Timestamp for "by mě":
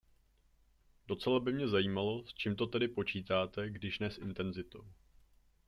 1.39-1.67